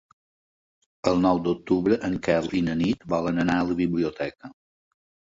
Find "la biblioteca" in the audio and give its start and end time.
3.73-4.51